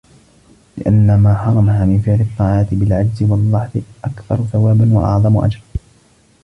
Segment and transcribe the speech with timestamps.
[0.77, 5.61] لِأَنَّ مَا حَرَمَهَا مِنْ فِعْلِ الطَّاعَاتِ بِالْعَجْزِ وَالضَّعْفِ أَكْثَرُ ثَوَابًا وَأَعْظَمُ أَجْرًا